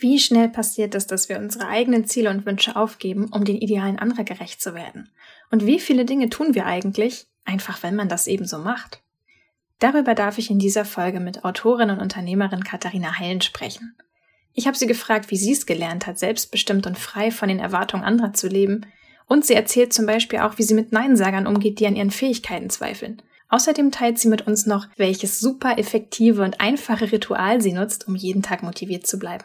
[0.00, 3.98] Wie schnell passiert es, dass wir unsere eigenen Ziele und Wünsche aufgeben, um den Idealen
[3.98, 5.10] anderer gerecht zu werden?
[5.50, 9.02] Und wie viele Dinge tun wir eigentlich, einfach wenn man das eben so macht?
[9.80, 13.96] Darüber darf ich in dieser Folge mit Autorin und Unternehmerin Katharina Heilen sprechen.
[14.52, 18.04] Ich habe sie gefragt, wie sie es gelernt hat, selbstbestimmt und frei von den Erwartungen
[18.04, 18.86] anderer zu leben.
[19.26, 22.70] Und sie erzählt zum Beispiel auch, wie sie mit Neinsagern umgeht, die an ihren Fähigkeiten
[22.70, 23.20] zweifeln.
[23.50, 28.14] Außerdem teilt sie mit uns noch, welches super effektive und einfache Ritual sie nutzt, um
[28.14, 29.44] jeden Tag motiviert zu bleiben.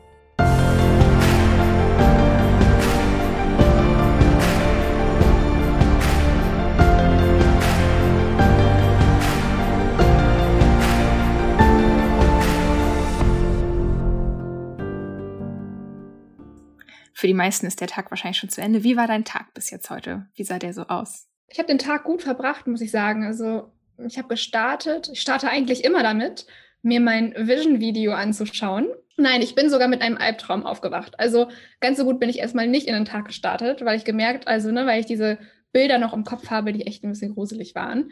[17.13, 18.83] Für die meisten ist der Tag wahrscheinlich schon zu Ende.
[18.83, 20.27] Wie war dein Tag bis jetzt heute?
[20.35, 21.27] Wie sah der so aus?
[21.47, 23.25] Ich habe den Tag gut verbracht, muss ich sagen.
[23.25, 25.09] Also ich habe gestartet.
[25.11, 26.45] Ich starte eigentlich immer damit,
[26.81, 28.87] mir mein Vision-Video anzuschauen.
[29.17, 31.19] Nein, ich bin sogar mit einem Albtraum aufgewacht.
[31.19, 31.49] Also
[31.79, 34.71] ganz so gut bin ich erstmal nicht in den Tag gestartet, weil ich gemerkt, also
[34.71, 35.37] ne, weil ich diese
[35.73, 38.11] Bilder noch im Kopf habe, die echt ein bisschen gruselig waren.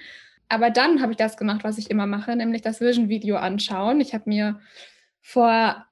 [0.50, 4.02] Aber dann habe ich das gemacht, was ich immer mache, nämlich das Vision-Video anschauen.
[4.02, 4.60] Ich habe mir
[5.22, 5.86] vor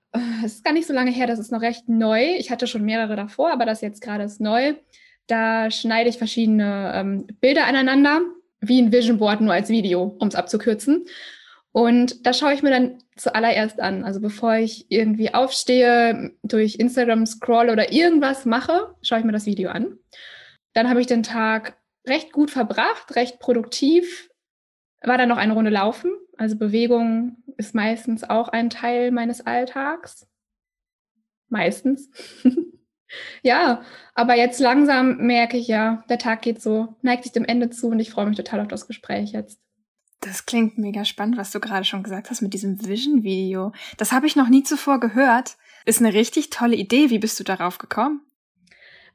[0.44, 2.36] es ist gar nicht so lange her, das ist noch recht neu.
[2.38, 4.76] Ich hatte schon mehrere davor, aber das jetzt gerade ist neu.
[5.28, 8.22] Da schneide ich verschiedene ähm, Bilder aneinander,
[8.62, 11.06] wie ein Vision Board, nur als Video, um es abzukürzen.
[11.72, 14.04] Und das schaue ich mir dann zuallererst an.
[14.04, 19.46] Also bevor ich irgendwie aufstehe, durch Instagram scroll oder irgendwas mache, schaue ich mir das
[19.46, 19.98] Video an.
[20.74, 24.30] Dann habe ich den Tag recht gut verbracht, recht produktiv.
[25.02, 30.28] War dann noch eine Runde laufen, also Bewegung ist meistens auch ein Teil meines Alltags.
[31.50, 32.10] Meistens.
[33.42, 33.82] ja,
[34.14, 37.88] aber jetzt langsam merke ich ja, der Tag geht so, neigt sich dem Ende zu
[37.88, 39.60] und ich freue mich total auf das Gespräch jetzt.
[40.20, 43.72] Das klingt mega spannend, was du gerade schon gesagt hast mit diesem Vision-Video.
[43.98, 45.58] Das habe ich noch nie zuvor gehört.
[45.86, 47.10] Ist eine richtig tolle Idee.
[47.10, 48.27] Wie bist du darauf gekommen?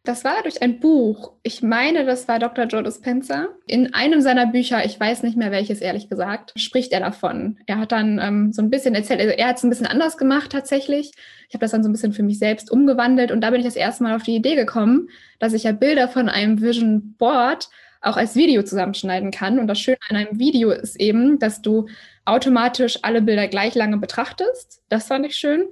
[0.04, 1.34] Das war durch ein Buch.
[1.44, 2.64] Ich meine, das war Dr.
[2.64, 3.50] Joe Dispenza.
[3.68, 7.60] In einem seiner Bücher, ich weiß nicht mehr welches, ehrlich gesagt, spricht er davon.
[7.66, 10.18] Er hat dann ähm, so ein bisschen erzählt, also er hat es ein bisschen anders
[10.18, 11.12] gemacht tatsächlich.
[11.48, 13.66] Ich habe das dann so ein bisschen für mich selbst umgewandelt und da bin ich
[13.66, 15.08] das erste Mal auf die Idee gekommen,
[15.38, 17.68] dass ich ja Bilder von einem Vision Board
[18.00, 19.60] auch als Video zusammenschneiden kann.
[19.60, 21.86] Und das Schöne an einem Video ist eben, dass du
[22.24, 24.82] automatisch alle Bilder gleich lange betrachtest.
[24.88, 25.68] Das fand ich schön.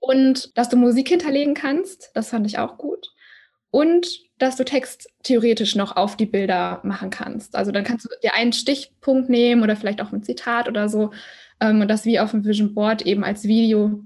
[0.00, 2.10] Und dass du Musik hinterlegen kannst.
[2.14, 3.12] Das fand ich auch gut
[3.70, 4.06] und
[4.38, 7.56] dass du Text theoretisch noch auf die Bilder machen kannst.
[7.56, 11.10] Also dann kannst du dir einen Stichpunkt nehmen oder vielleicht auch ein Zitat oder so
[11.60, 14.00] ähm, und das wie auf dem Vision Board eben als Video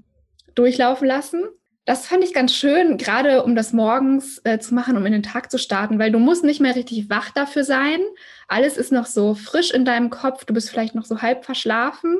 [0.55, 1.43] durchlaufen lassen.
[1.85, 5.23] Das fand ich ganz schön, gerade um das morgens äh, zu machen, um in den
[5.23, 7.99] Tag zu starten, weil du musst nicht mehr richtig wach dafür sein.
[8.47, 12.19] Alles ist noch so frisch in deinem Kopf, du bist vielleicht noch so halb verschlafen.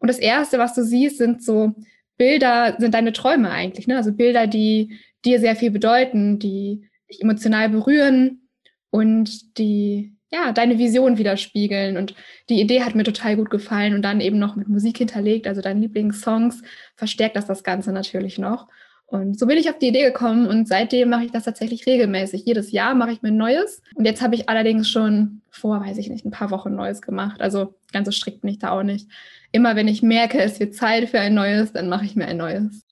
[0.00, 1.74] Und das Erste, was du siehst, sind so
[2.16, 3.86] Bilder, sind deine Träume eigentlich.
[3.86, 3.96] Ne?
[3.96, 8.48] Also Bilder, die dir sehr viel bedeuten, die dich emotional berühren
[8.90, 11.96] und die ja, deine Vision widerspiegeln.
[11.96, 12.14] Und
[12.48, 15.60] die Idee hat mir total gut gefallen und dann eben noch mit Musik hinterlegt, also
[15.60, 16.62] deine Lieblingssongs,
[16.96, 18.66] verstärkt das das Ganze natürlich noch.
[19.08, 22.44] Und so bin ich auf die Idee gekommen und seitdem mache ich das tatsächlich regelmäßig.
[22.44, 23.80] Jedes Jahr mache ich mir ein neues.
[23.94, 27.40] Und jetzt habe ich allerdings schon vor, weiß ich nicht, ein paar Wochen neues gemacht.
[27.40, 29.08] Also ganz so strikt bin ich da auch nicht.
[29.52, 32.36] Immer wenn ich merke, es wird Zeit für ein neues, dann mache ich mir ein
[32.36, 32.85] neues.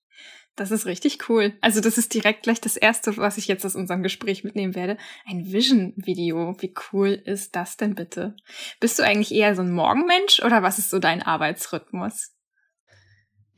[0.57, 1.53] Das ist richtig cool.
[1.61, 4.99] Also das ist direkt gleich das Erste, was ich jetzt aus unserem Gespräch mitnehmen werde.
[5.29, 6.57] Ein Vision-Video.
[6.61, 8.37] Wie cool ist das denn bitte?
[8.79, 12.33] Bist du eigentlich eher so ein Morgenmensch oder was ist so dein Arbeitsrhythmus?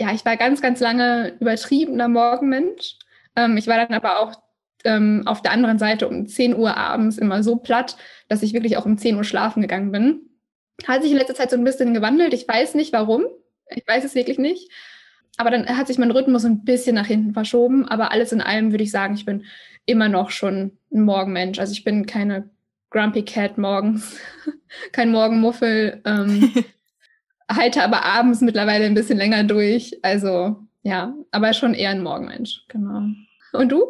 [0.01, 2.97] Ja, ich war ganz, ganz lange übertriebener Morgenmensch.
[3.35, 4.33] Ähm, ich war dann aber auch
[4.85, 8.79] ähm, auf der anderen Seite um 10 Uhr abends immer so platt, dass ich wirklich
[8.79, 10.31] auch um 10 Uhr schlafen gegangen bin.
[10.87, 12.33] Hat sich in letzter Zeit so ein bisschen gewandelt.
[12.33, 13.27] Ich weiß nicht warum.
[13.69, 14.71] Ich weiß es wirklich nicht
[15.37, 17.87] aber dann hat sich mein Rhythmus ein bisschen nach hinten verschoben.
[17.87, 19.45] Aber alles in allem würde ich sagen, ich bin
[19.85, 21.59] immer noch schon ein Morgenmensch.
[21.59, 22.51] Also ich bin keine
[22.91, 24.19] Grumpy Cat morgens,
[24.93, 26.53] kein Morgenmuffel, ähm,
[27.51, 29.99] halte aber abends mittlerweile ein bisschen länger durch.
[30.03, 33.03] Also ja, aber schon eher ein Morgenmensch, genau.
[33.53, 33.85] Und du?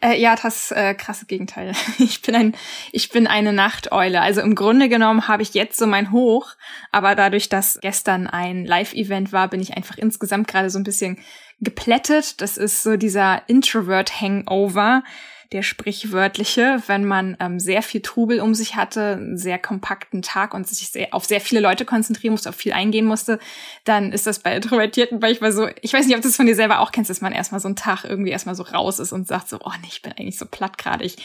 [0.00, 1.72] Äh, ja, das äh, krasse Gegenteil.
[1.98, 2.54] Ich bin ein,
[2.90, 4.20] ich bin eine Nachteule.
[4.20, 6.54] Also im Grunde genommen habe ich jetzt so mein Hoch,
[6.90, 11.18] aber dadurch, dass gestern ein Live-Event war, bin ich einfach insgesamt gerade so ein bisschen
[11.60, 12.40] geplättet.
[12.40, 15.02] Das ist so dieser Introvert-Hangover,
[15.52, 20.54] der sprichwörtliche, wenn man ähm, sehr viel Trubel um sich hatte, einen sehr kompakten Tag
[20.54, 23.38] und sich sehr, auf sehr viele Leute konzentrieren musste, auf viel eingehen musste,
[23.84, 26.54] dann ist das bei Introvertierten manchmal so, ich weiß nicht, ob du das von dir
[26.54, 29.28] selber auch kennst, dass man erstmal so einen Tag irgendwie erstmal so raus ist und
[29.28, 31.16] sagt so, oh nee, ich bin eigentlich so platt gerade, ich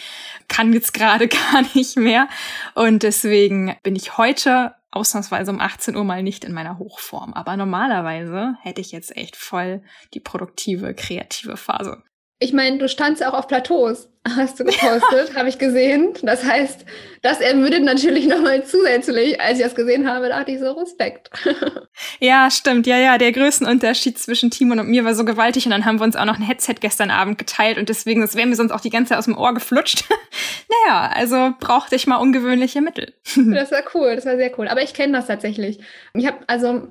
[0.47, 2.27] kann jetzt gerade gar nicht mehr.
[2.75, 7.33] Und deswegen bin ich heute ausnahmsweise um 18 Uhr mal nicht in meiner Hochform.
[7.33, 9.81] Aber normalerweise hätte ich jetzt echt voll
[10.13, 12.03] die produktive, kreative Phase.
[12.39, 16.13] Ich meine, du standst auch auf Plateaus, hast du gepostet, habe ich gesehen.
[16.21, 16.85] Das heißt,
[17.23, 19.41] das ermüdet natürlich nochmal zusätzlich.
[19.41, 21.31] Als ich das gesehen habe, dachte ich so, Respekt.
[22.19, 22.85] ja, stimmt.
[22.85, 25.65] Ja, ja, der Größenunterschied zwischen Timon und mir war so gewaltig.
[25.65, 27.79] Und dann haben wir uns auch noch ein Headset gestern Abend geteilt.
[27.79, 30.03] Und deswegen, das wäre mir sonst auch die ganze Zeit aus dem Ohr geflutscht.
[30.85, 33.15] naja, also brauchte ich mal ungewöhnliche Mittel.
[33.35, 34.67] das war cool, das war sehr cool.
[34.67, 35.79] Aber ich kenne das tatsächlich.
[36.13, 36.87] Ich habe, also,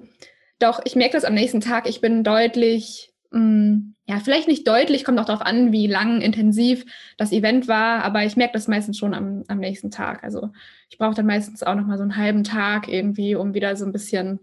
[0.59, 1.89] doch, ich merke das am nächsten Tag.
[1.89, 6.85] Ich bin deutlich ja, vielleicht nicht deutlich, kommt auch darauf an, wie lang, intensiv
[7.17, 10.23] das Event war, aber ich merke das meistens schon am, am nächsten Tag.
[10.23, 10.51] Also
[10.91, 13.93] ich brauche dann meistens auch nochmal so einen halben Tag irgendwie, um wieder so ein
[13.93, 14.41] bisschen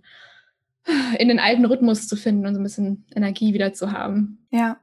[1.18, 4.46] in den alten Rhythmus zu finden und so ein bisschen Energie wieder zu haben.
[4.52, 4.80] Ja.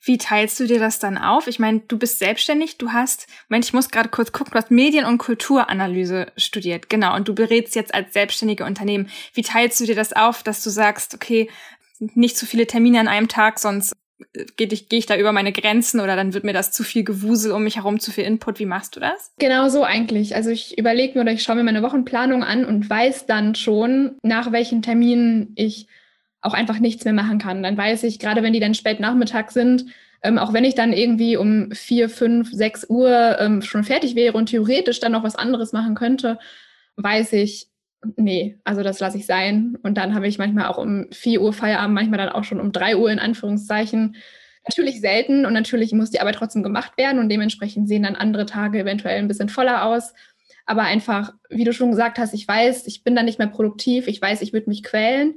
[0.00, 1.48] Wie teilst du dir das dann auf?
[1.48, 4.70] Ich meine, du bist selbstständig, du hast, Moment, ich muss gerade kurz gucken, du hast
[4.70, 9.08] Medien- und Kulturanalyse studiert, genau, und du berätst jetzt als selbstständige Unternehmen.
[9.32, 11.50] Wie teilst du dir das auf, dass du sagst, okay,
[11.98, 13.92] nicht zu viele Termine an einem Tag, sonst
[14.56, 17.04] gehe ich, geh ich da über meine Grenzen oder dann wird mir das zu viel
[17.04, 18.58] Gewusel um mich herum, zu viel Input.
[18.58, 19.32] Wie machst du das?
[19.38, 20.34] Genau so eigentlich.
[20.34, 24.16] Also ich überlege mir oder ich schaue mir meine Wochenplanung an und weiß dann schon,
[24.22, 25.86] nach welchen Terminen ich
[26.40, 27.62] auch einfach nichts mehr machen kann.
[27.62, 29.86] Dann weiß ich, gerade wenn die dann spät Nachmittag sind,
[30.22, 34.36] ähm, auch wenn ich dann irgendwie um vier, fünf, sechs Uhr ähm, schon fertig wäre
[34.36, 36.38] und theoretisch dann noch was anderes machen könnte,
[36.96, 37.68] weiß ich,
[38.16, 39.76] nee, also das lasse ich sein.
[39.82, 42.72] Und dann habe ich manchmal auch um 4 Uhr Feierabend, manchmal dann auch schon um
[42.72, 44.16] 3 Uhr in Anführungszeichen.
[44.66, 48.46] Natürlich selten und natürlich muss die Arbeit trotzdem gemacht werden und dementsprechend sehen dann andere
[48.46, 50.14] Tage eventuell ein bisschen voller aus.
[50.66, 54.08] Aber einfach, wie du schon gesagt hast, ich weiß, ich bin dann nicht mehr produktiv,
[54.08, 55.34] ich weiß, ich würde mich quälen.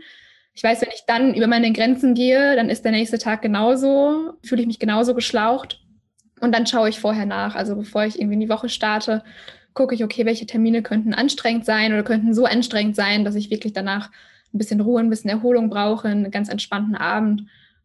[0.54, 4.34] Ich weiß, wenn ich dann über meine Grenzen gehe, dann ist der nächste Tag genauso,
[4.44, 5.82] fühle ich mich genauso geschlaucht.
[6.40, 7.56] Und dann schaue ich vorher nach.
[7.56, 9.24] Also bevor ich irgendwie in die Woche starte,
[9.78, 13.52] gucke ich, okay, welche Termine könnten anstrengend sein oder könnten so anstrengend sein, dass ich
[13.52, 14.10] wirklich danach
[14.52, 17.44] ein bisschen Ruhe, ein bisschen Erholung brauche, einen ganz entspannten Abend.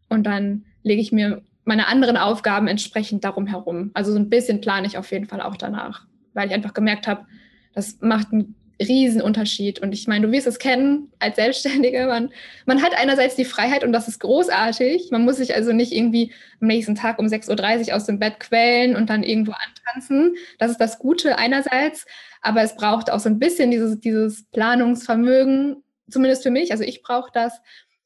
[0.09, 3.91] Und dann lege ich mir meine anderen Aufgaben entsprechend darum herum.
[3.93, 7.06] Also so ein bisschen plane ich auf jeden Fall auch danach, weil ich einfach gemerkt
[7.06, 7.27] habe,
[7.75, 9.81] das macht einen Riesenunterschied.
[9.81, 12.06] Und ich meine, du wirst es kennen als Selbstständige.
[12.06, 12.31] Man,
[12.67, 15.11] man hat einerseits die Freiheit und das ist großartig.
[15.11, 18.40] Man muss sich also nicht irgendwie am nächsten Tag um 6.30 Uhr aus dem Bett
[18.40, 20.34] quälen und dann irgendwo antanzen.
[20.58, 22.06] Das ist das Gute einerseits.
[22.40, 26.73] Aber es braucht auch so ein bisschen dieses, dieses Planungsvermögen, zumindest für mich.
[26.73, 27.61] Also ich brauche das,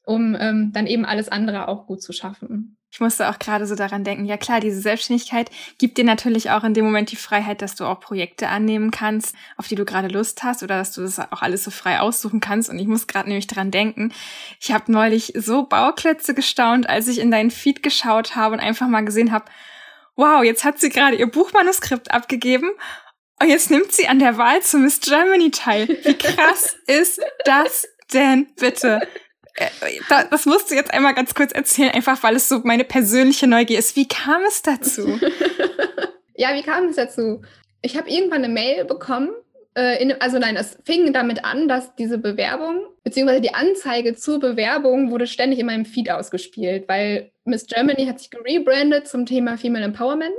[0.05, 2.76] um ähm, dann eben alles andere auch gut zu schaffen.
[2.97, 6.63] Ich musste auch gerade so daran denken, ja klar, diese Selbstständigkeit gibt dir natürlich auch
[6.63, 10.07] in dem Moment die Freiheit, dass du auch Projekte annehmen kannst, auf die du gerade
[10.07, 12.71] Lust hast oder dass du das auch alles so frei aussuchen kannst.
[12.71, 14.11] Und ich muss gerade nämlich daran denken,
[14.59, 18.87] ich habe neulich so Bauklötze gestaunt, als ich in deinen Feed geschaut habe und einfach
[18.87, 19.45] mal gesehen habe,
[20.15, 22.71] wow, jetzt hat sie gerade ihr Buchmanuskript abgegeben
[23.39, 25.87] und jetzt nimmt sie an der Wahl zu Miss Germany teil.
[25.87, 29.07] Wie krass ist das denn bitte?
[29.57, 29.69] Äh,
[30.29, 33.79] das musst du jetzt einmal ganz kurz erzählen, einfach weil es so meine persönliche Neugier
[33.79, 33.95] ist.
[33.95, 35.19] Wie kam es dazu?
[36.35, 37.41] ja, wie kam es dazu?
[37.81, 39.29] Ich habe irgendwann eine Mail bekommen.
[39.75, 44.39] Äh, in, also nein, es fing damit an, dass diese Bewerbung, beziehungsweise die Anzeige zur
[44.39, 49.57] Bewerbung wurde ständig in meinem Feed ausgespielt, weil Miss Germany hat sich gerebrandet zum Thema
[49.57, 50.35] Female Empowerment.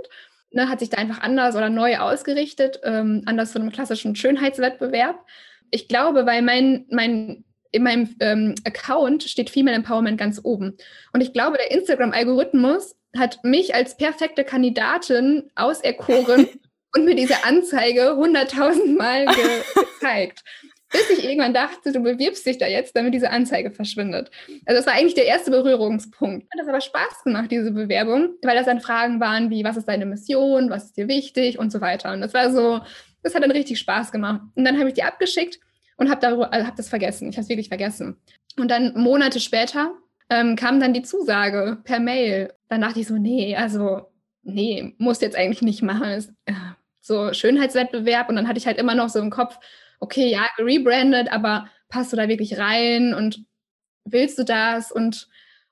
[0.51, 5.23] Ne, hat sich da einfach anders oder neu ausgerichtet, ähm, anders von einem klassischen Schönheitswettbewerb.
[5.71, 10.77] Ich glaube, weil mein, mein in meinem ähm, Account steht Female Empowerment ganz oben.
[11.13, 16.49] Und ich glaube, der Instagram-Algorithmus hat mich als perfekte Kandidatin auserkoren
[16.95, 20.43] und mir diese Anzeige hunderttausend Mal ge gezeigt.
[20.91, 24.31] Bis ich irgendwann dachte, du bewirbst dich da jetzt, damit diese Anzeige verschwindet.
[24.65, 26.47] Also das war eigentlich der erste Berührungspunkt.
[26.51, 29.87] Hat das aber Spaß gemacht, diese Bewerbung, weil das dann Fragen waren wie, was ist
[29.87, 32.13] deine Mission, was ist dir wichtig und so weiter.
[32.15, 32.81] Und das war so,
[33.23, 34.41] das hat dann richtig Spaß gemacht.
[34.55, 35.61] Und dann habe ich die abgeschickt
[35.99, 37.29] und habe also hab das vergessen.
[37.29, 38.17] Ich habe es wirklich vergessen.
[38.57, 39.93] Und dann Monate später
[40.31, 42.55] ähm, kam dann die Zusage per Mail.
[42.69, 44.03] Dann dachte ich so, nee, also
[44.43, 46.37] nee, musst jetzt eigentlich nicht machen.
[46.47, 46.53] Äh,
[47.01, 49.59] so Schönheitswettbewerb und dann hatte ich halt immer noch so im Kopf,
[50.01, 53.45] okay, ja, rebranded, aber passt du da wirklich rein und
[54.05, 55.29] willst du das und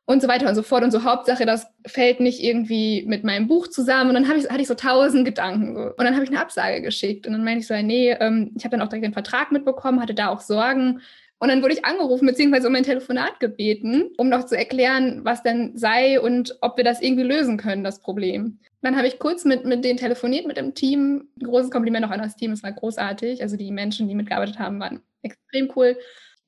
[0.07, 0.85] und so weiter und so fort.
[0.85, 4.11] Und so Hauptsache, das fällt nicht irgendwie mit meinem Buch zusammen.
[4.11, 5.75] Und dann ich, hatte ich so tausend Gedanken.
[5.75, 5.83] So.
[5.83, 7.27] Und dann habe ich eine Absage geschickt.
[7.27, 10.01] Und dann meinte ich so, nee, ähm, ich habe dann auch direkt den Vertrag mitbekommen,
[10.01, 11.01] hatte da auch Sorgen,
[11.39, 15.43] Und dann wurde ich angerufen, beziehungsweise um ein Telefonat gebeten, um noch zu erklären, was
[15.43, 18.59] denn sei und ob wir das irgendwie lösen können, das Problem.
[18.81, 21.29] Dann habe ich kurz mit, mit denen telefoniert, mit dem Team.
[21.39, 23.43] Ein großes Kompliment auch an das Team, es war großartig.
[23.43, 25.99] Also die Menschen, die mitgearbeitet haben, waren extrem cool.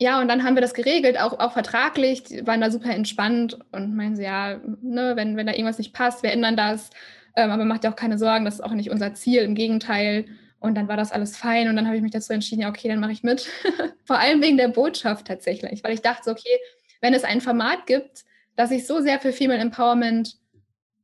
[0.01, 3.59] Ja, und dann haben wir das geregelt, auch, auch vertraglich, die waren da super entspannt
[3.73, 6.91] und meinen sie, ja, ne, wenn, wenn da irgendwas nicht passt, wir ändern das.
[7.35, 10.27] Ähm, aber macht ja auch keine Sorgen, das ist auch nicht unser Ziel, im Gegenteil.
[10.61, 12.89] Und dann war das alles fein und dann habe ich mich dazu entschieden, ja, okay,
[12.89, 13.49] dann mache ich mit.
[14.05, 16.59] Vor allem wegen der Botschaft tatsächlich, weil ich dachte, okay,
[17.01, 18.25] wenn es ein Format gibt,
[18.57, 20.37] das sich so sehr für Female Empowerment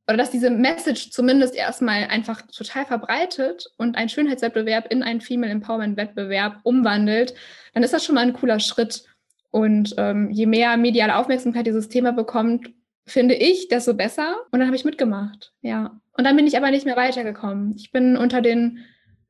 [0.07, 5.51] oder dass diese Message zumindest erstmal einfach total verbreitet und ein Schönheitswettbewerb in einen Female
[5.51, 7.33] Empowerment Wettbewerb umwandelt,
[7.73, 9.05] dann ist das schon mal ein cooler Schritt.
[9.49, 12.71] Und ähm, je mehr mediale Aufmerksamkeit dieses Thema bekommt,
[13.05, 14.35] finde ich, desto besser.
[14.51, 15.99] Und dann habe ich mitgemacht, ja.
[16.17, 17.73] Und dann bin ich aber nicht mehr weitergekommen.
[17.75, 18.85] Ich bin unter den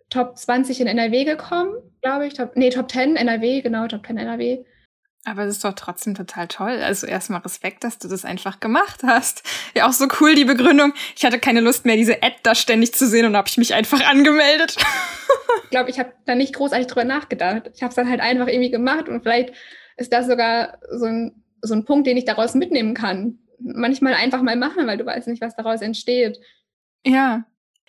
[0.10, 2.34] Top 20 in NRW gekommen, glaube ich.
[2.34, 4.64] Top, nee, Top 10 NRW, genau, Top 10 NRW.
[5.28, 6.80] Aber es ist doch trotzdem total toll.
[6.84, 9.42] Also erstmal Respekt, dass du das einfach gemacht hast.
[9.76, 10.94] Ja, auch so cool die Begründung.
[11.16, 13.74] Ich hatte keine Lust mehr, diese Ad da ständig zu sehen und habe ich mich
[13.74, 14.76] einfach angemeldet.
[15.64, 17.72] ich glaube, ich habe da nicht großartig drüber nachgedacht.
[17.74, 19.52] Ich habe es dann halt einfach irgendwie gemacht und vielleicht
[19.98, 23.40] ist das sogar so ein, so ein Punkt, den ich daraus mitnehmen kann.
[23.60, 26.40] Manchmal einfach mal machen, weil du weißt nicht, was daraus entsteht.
[27.04, 27.46] Ja,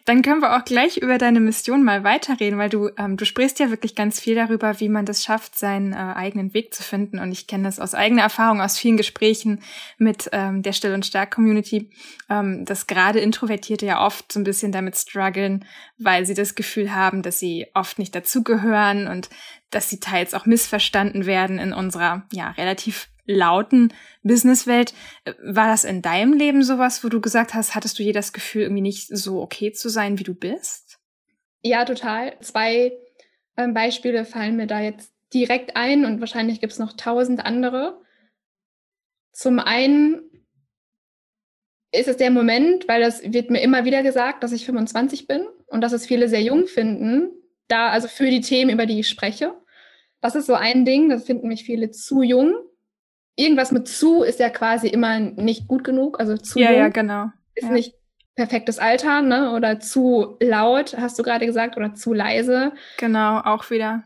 [0.06, 3.58] dann können wir auch gleich über deine Mission mal weiterreden, weil du, ähm, du sprichst
[3.58, 7.18] ja wirklich ganz viel darüber, wie man das schafft, seinen äh, eigenen Weg zu finden.
[7.18, 9.62] Und ich kenne das aus eigener Erfahrung, aus vielen Gesprächen
[9.98, 11.90] mit ähm, der Still- und Stark-Community,
[12.30, 15.64] ähm, dass gerade Introvertierte ja oft so ein bisschen damit strugglen,
[15.98, 19.28] weil sie das Gefühl haben, dass sie oft nicht dazugehören und
[19.70, 23.92] dass sie teils auch missverstanden werden in unserer ja relativ lauten
[24.23, 24.94] Businesswelt.
[25.42, 28.62] War das in deinem Leben sowas, wo du gesagt hast, hattest du je das Gefühl,
[28.62, 30.99] irgendwie nicht so okay zu sein, wie du bist?
[31.62, 32.38] Ja, total.
[32.40, 32.92] Zwei
[33.56, 38.00] ähm, Beispiele fallen mir da jetzt direkt ein und wahrscheinlich gibt es noch tausend andere.
[39.32, 40.23] Zum einen
[41.92, 45.46] ist es der Moment, weil das wird mir immer wieder gesagt, dass ich 25 bin
[45.66, 47.30] und dass es viele sehr jung finden,
[47.68, 49.54] da also für die Themen, über die ich spreche.
[50.20, 52.54] Das ist so ein Ding, das finden mich viele zu jung
[53.37, 56.18] irgendwas mit zu ist ja quasi immer nicht gut genug.
[56.18, 57.26] Also zu ja, jung ja, genau.
[57.54, 57.70] ist ja.
[57.70, 57.94] nicht
[58.35, 59.52] perfektes Alter, ne?
[59.52, 62.73] Oder zu laut, hast du gerade gesagt, oder zu leise.
[62.99, 64.04] Genau, auch wieder.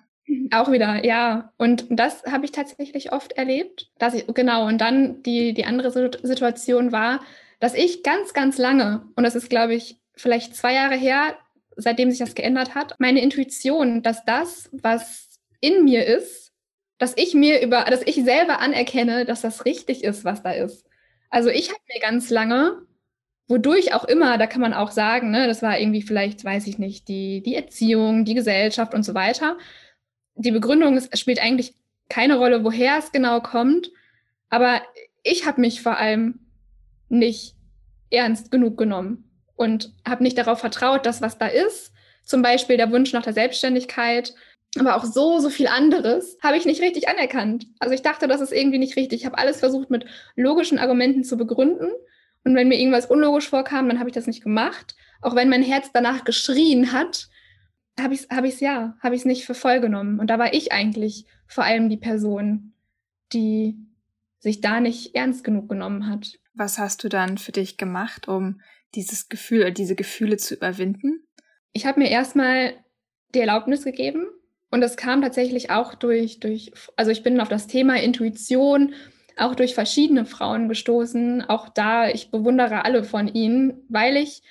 [0.52, 1.52] Auch wieder, ja.
[1.56, 3.90] Und das habe ich tatsächlich oft erlebt.
[3.98, 7.20] Dass ich, genau, und dann die, die andere Situation war,
[7.58, 11.36] dass ich ganz, ganz lange, und das ist, glaube ich, vielleicht zwei Jahre her,
[11.80, 15.28] seitdem sich das geändert hat, meine Intuition, dass das, was
[15.60, 16.52] in mir ist,
[16.98, 20.86] dass ich mir über, dass ich selber anerkenne, dass das richtig ist, was da ist.
[21.30, 22.82] Also ich habe mir ganz lange,
[23.48, 26.78] wodurch auch immer, da kann man auch sagen, ne, das war irgendwie vielleicht, weiß ich
[26.78, 29.56] nicht, die, die Erziehung, die Gesellschaft und so weiter.
[30.34, 31.74] Die Begründung ist, spielt eigentlich
[32.08, 33.90] keine Rolle, woher es genau kommt.
[34.50, 34.82] Aber
[35.22, 36.40] ich habe mich vor allem
[37.08, 37.54] nicht
[38.10, 39.29] ernst genug genommen
[39.60, 41.92] und habe nicht darauf vertraut, dass was da ist,
[42.24, 44.34] zum Beispiel der Wunsch nach der Selbstständigkeit
[44.78, 47.66] aber auch so, so viel anderes habe ich nicht richtig anerkannt.
[47.80, 49.20] Also ich dachte, das ist irgendwie nicht richtig.
[49.20, 51.88] Ich habe alles versucht mit logischen Argumenten zu begründen.
[52.44, 54.94] Und wenn mir irgendwas unlogisch vorkam, dann habe ich das nicht gemacht.
[55.22, 57.28] Auch wenn mein Herz danach geschrien hat,
[58.00, 60.20] habe ich es hab ja, habe ich es nicht für voll genommen.
[60.20, 62.74] Und da war ich eigentlich vor allem die Person,
[63.32, 63.76] die
[64.38, 66.38] sich da nicht ernst genug genommen hat.
[66.54, 68.60] Was hast du dann für dich gemacht, um
[68.94, 71.26] dieses Gefühl, diese Gefühle zu überwinden?
[71.72, 72.74] Ich habe mir erstmal
[73.34, 74.26] die Erlaubnis gegeben,
[74.70, 78.94] und das kam tatsächlich auch durch, durch, also ich bin auf das Thema Intuition
[79.36, 81.42] auch durch verschiedene Frauen gestoßen.
[81.48, 84.42] Auch da, ich bewundere alle von ihnen, weil ich,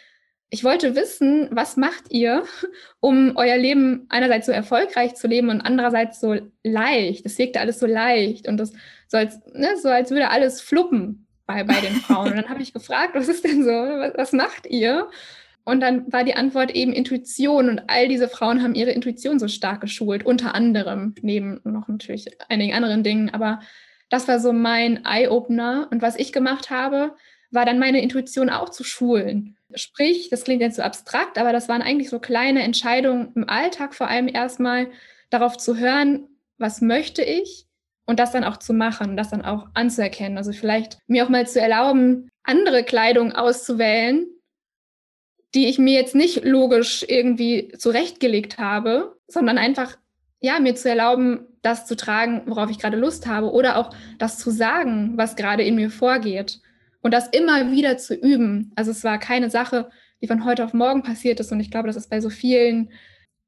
[0.50, 2.44] ich wollte wissen, was macht ihr,
[3.00, 7.24] um euer Leben einerseits so erfolgreich zu leben und andererseits so leicht.
[7.24, 8.74] Das wirkte alles so leicht und das
[9.08, 12.30] so als, ne, so als würde alles fluppen bei, bei den Frauen.
[12.30, 15.10] Und dann habe ich gefragt, was ist denn so, was, was macht ihr?
[15.64, 17.70] Und dann war die Antwort eben Intuition.
[17.70, 22.28] Und all diese Frauen haben ihre Intuition so stark geschult, unter anderem, neben noch natürlich
[22.50, 23.32] einigen anderen Dingen.
[23.32, 23.62] Aber
[24.10, 25.88] das war so mein Eye-Opener.
[25.90, 27.16] Und was ich gemacht habe,
[27.50, 29.58] war dann meine Intuition auch zu schulen.
[29.74, 33.96] Sprich, das klingt jetzt so abstrakt, aber das waren eigentlich so kleine Entscheidungen im Alltag,
[33.96, 34.92] vor allem erstmal
[35.32, 36.28] darauf zu hören,
[36.60, 37.66] was möchte ich
[38.10, 40.40] und das dann auch zu machen, das dann auch anzuerkennen.
[40.40, 44.26] Also vielleicht mir auch mal zu erlauben, andere Kleidung auszuwählen,
[45.54, 49.96] die ich mir jetzt nicht logisch irgendwie zurechtgelegt habe, sondern einfach,
[50.40, 54.40] ja, mir zu erlauben, das zu tragen, worauf ich gerade Lust habe oder auch das
[54.40, 56.62] zu sagen, was gerade in mir vorgeht
[57.04, 58.72] und das immer wieder zu üben.
[58.76, 61.86] Also es war keine Sache, die von heute auf morgen passiert ist und ich glaube,
[61.86, 62.90] das ist bei so vielen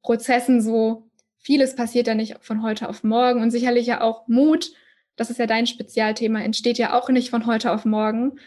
[0.02, 1.08] Prozessen so,
[1.42, 4.72] vieles passiert ja nicht von heute auf morgen und sicherlich ja auch Mut,
[5.16, 8.38] das ist ja dein Spezialthema, entsteht ja auch nicht von heute auf morgen.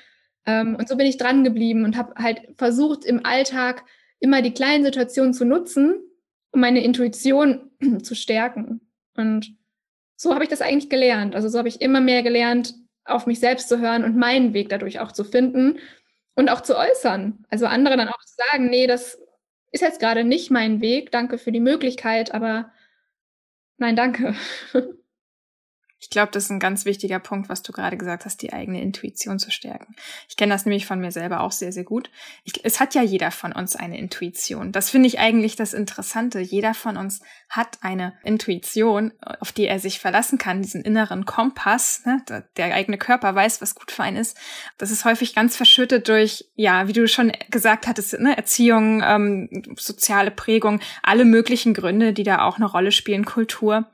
[0.46, 3.84] Ähm, und so bin ich dran geblieben und habe halt versucht, im Alltag
[4.20, 5.96] immer die kleinen Situationen zu nutzen,
[6.52, 7.72] um meine Intuition
[8.02, 8.82] zu stärken.
[9.16, 9.56] Und
[10.16, 11.36] so habe ich das eigentlich gelernt.
[11.36, 12.74] Also so habe ich immer mehr gelernt,
[13.04, 15.78] auf mich selbst zu hören und meinen Weg dadurch auch zu finden
[16.36, 17.46] und auch zu äußern.
[17.50, 19.20] Also andere dann auch zu sagen, nee, das
[19.72, 22.72] ist jetzt gerade nicht mein Weg, danke für die Möglichkeit, aber
[23.78, 24.36] nein, danke.
[25.98, 28.82] Ich glaube, das ist ein ganz wichtiger Punkt, was du gerade gesagt hast, die eigene
[28.82, 29.96] Intuition zu stärken.
[30.28, 32.12] Ich kenne das nämlich von mir selber auch sehr, sehr gut.
[32.44, 34.74] Ich, es hat ja jeder von uns eine Intuition.
[34.74, 36.42] Das finde ich eigentlich das Interessante.
[36.42, 42.06] Jeder von uns hat eine Intuition, auf die er sich verlassen kann, diesen inneren Kompass.
[42.06, 42.22] Ne?
[42.58, 44.38] Der eigene Körper weiß, was gut für einen ist.
[44.78, 48.36] Das ist häufig ganz verschüttet durch, ja, wie du schon gesagt hattest, ne?
[48.36, 53.90] Erziehung, ähm, soziale Prägung, alle möglichen Gründe, die da auch eine Rolle spielen, Kultur.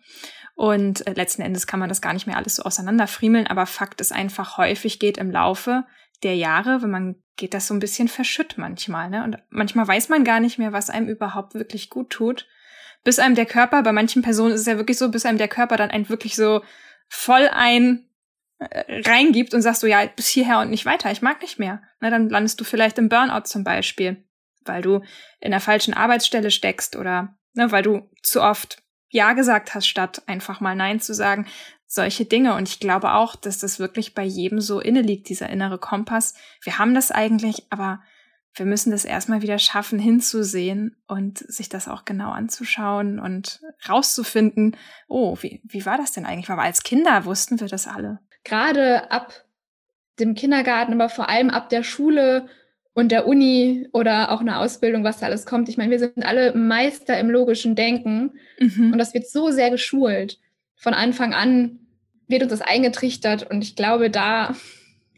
[0.61, 3.99] Und äh, letzten Endes kann man das gar nicht mehr alles so auseinanderfriemeln, aber Fakt
[3.99, 5.85] ist einfach, häufig geht im Laufe
[6.21, 9.23] der Jahre, wenn man geht das so ein bisschen verschütt manchmal, ne?
[9.23, 12.45] Und manchmal weiß man gar nicht mehr, was einem überhaupt wirklich gut tut.
[13.03, 15.47] Bis einem der Körper, bei manchen Personen ist es ja wirklich so, bis einem der
[15.47, 16.61] Körper dann ein wirklich so
[17.09, 18.07] voll ein
[18.59, 21.81] äh, reingibt und sagst so, ja, bis hierher und nicht weiter, ich mag nicht mehr.
[22.01, 24.23] Na, dann landest du vielleicht im Burnout zum Beispiel,
[24.63, 25.01] weil du
[25.39, 28.80] in der falschen Arbeitsstelle steckst oder ne, weil du zu oft
[29.11, 31.45] ja gesagt hast, statt einfach mal Nein zu sagen.
[31.85, 32.55] Solche Dinge.
[32.55, 36.33] Und ich glaube auch, dass das wirklich bei jedem so inne liegt, dieser innere Kompass.
[36.63, 38.01] Wir haben das eigentlich, aber
[38.53, 44.77] wir müssen das erstmal wieder schaffen, hinzusehen und sich das auch genau anzuschauen und rauszufinden,
[45.07, 46.49] oh, wie, wie war das denn eigentlich?
[46.49, 48.19] Weil als Kinder wussten wir das alle.
[48.43, 49.33] Gerade ab
[50.19, 52.47] dem Kindergarten, aber vor allem ab der Schule
[52.93, 55.69] und der Uni oder auch eine Ausbildung, was da alles kommt.
[55.69, 58.91] Ich meine, wir sind alle Meister im logischen Denken mhm.
[58.91, 60.39] und das wird so sehr geschult.
[60.75, 61.79] Von Anfang an
[62.27, 64.55] wird uns das eingetrichtert und ich glaube, da,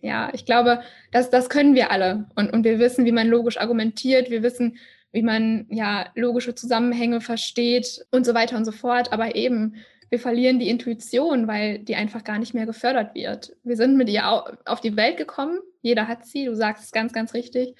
[0.01, 3.57] ja, ich glaube, das, das können wir alle und, und wir wissen, wie man logisch
[3.57, 4.77] argumentiert, wir wissen,
[5.11, 9.13] wie man ja logische Zusammenhänge versteht und so weiter und so fort.
[9.13, 9.75] Aber eben,
[10.13, 13.57] wir verlieren die Intuition, weil die einfach gar nicht mehr gefördert wird.
[13.63, 14.23] Wir sind mit ihr
[14.63, 17.75] auf die Welt gekommen, jeder hat sie, du sagst es ganz, ganz richtig,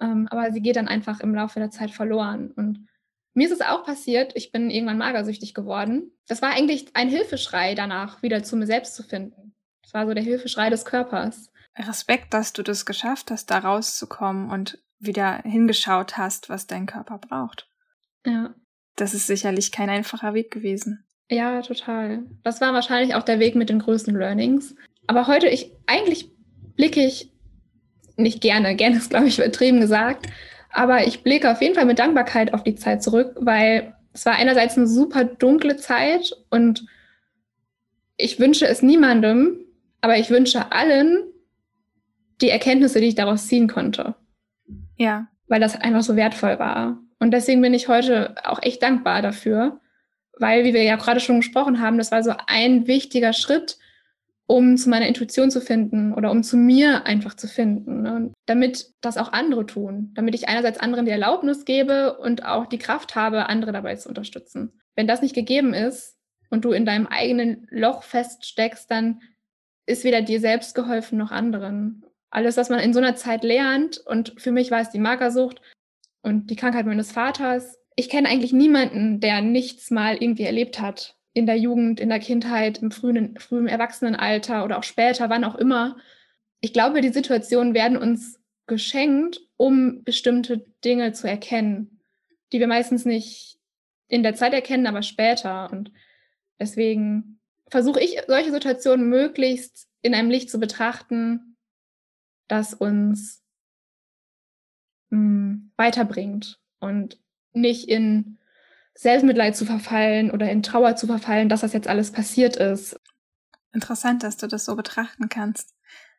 [0.00, 2.50] ähm, aber sie geht dann einfach im Laufe der Zeit verloren.
[2.50, 2.88] Und
[3.34, 6.12] mir ist es auch passiert, ich bin irgendwann magersüchtig geworden.
[6.26, 9.54] Das war eigentlich ein Hilfeschrei danach, wieder zu mir selbst zu finden.
[9.82, 11.52] Das war so der Hilfeschrei des Körpers.
[11.76, 17.18] Respekt, dass du das geschafft hast, da rauszukommen und wieder hingeschaut hast, was dein Körper
[17.18, 17.68] braucht.
[18.24, 18.54] Ja.
[18.94, 21.05] Das ist sicherlich kein einfacher Weg gewesen.
[21.30, 22.24] Ja, total.
[22.44, 24.74] Das war wahrscheinlich auch der Weg mit den größten Learnings.
[25.06, 26.30] Aber heute, ich, eigentlich
[26.76, 27.32] blicke ich
[28.16, 30.26] nicht gerne, gerne ist, glaube ich, übertrieben gesagt,
[30.70, 34.34] aber ich blicke auf jeden Fall mit Dankbarkeit auf die Zeit zurück, weil es war
[34.34, 36.86] einerseits eine super dunkle Zeit und
[38.16, 39.58] ich wünsche es niemandem,
[40.00, 41.24] aber ich wünsche allen
[42.40, 44.14] die Erkenntnisse, die ich daraus ziehen konnte.
[44.96, 45.28] Ja.
[45.48, 46.98] Weil das einfach so wertvoll war.
[47.18, 49.80] Und deswegen bin ich heute auch echt dankbar dafür
[50.38, 53.78] weil, wie wir ja gerade schon gesprochen haben, das war so ein wichtiger Schritt,
[54.46, 58.02] um zu meiner Intuition zu finden oder um zu mir einfach zu finden.
[58.02, 58.32] Ne?
[58.46, 60.12] Damit das auch andere tun.
[60.14, 64.08] Damit ich einerseits anderen die Erlaubnis gebe und auch die Kraft habe, andere dabei zu
[64.08, 64.80] unterstützen.
[64.94, 66.16] Wenn das nicht gegeben ist
[66.48, 69.20] und du in deinem eigenen Loch feststeckst, dann
[69.84, 72.04] ist weder dir selbst geholfen noch anderen.
[72.30, 75.60] Alles, was man in so einer Zeit lernt, und für mich war es die Magersucht
[76.22, 81.16] und die Krankheit meines Vaters, ich kenne eigentlich niemanden, der nichts mal irgendwie erlebt hat.
[81.32, 85.54] In der Jugend, in der Kindheit, im frühen, frühen Erwachsenenalter oder auch später, wann auch
[85.54, 85.96] immer.
[86.60, 92.00] Ich glaube, die Situationen werden uns geschenkt, um bestimmte Dinge zu erkennen,
[92.52, 93.58] die wir meistens nicht
[94.08, 95.70] in der Zeit erkennen, aber später.
[95.70, 95.92] Und
[96.60, 101.56] deswegen versuche ich, solche Situationen möglichst in einem Licht zu betrachten,
[102.48, 103.42] das uns
[105.10, 107.18] mh, hm, weiterbringt und
[107.56, 108.38] nicht in
[108.94, 112.98] Selbstmitleid zu verfallen oder in Trauer zu verfallen, dass das jetzt alles passiert ist.
[113.72, 115.74] Interessant, dass du das so betrachten kannst.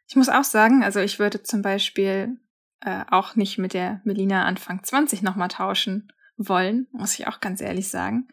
[0.08, 2.38] Ich muss auch sagen, also ich würde zum Beispiel
[2.82, 7.62] äh, auch nicht mit der Melina Anfang 20 nochmal tauschen wollen, muss ich auch ganz
[7.62, 8.28] ehrlich sagen.